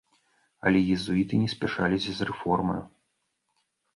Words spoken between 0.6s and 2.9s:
Але езуіты не спяшаліся з рэформаю.